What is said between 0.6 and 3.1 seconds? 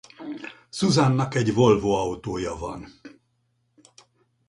Susannak egy Volvo autója van.